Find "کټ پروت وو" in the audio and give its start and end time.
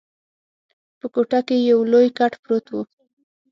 2.17-2.81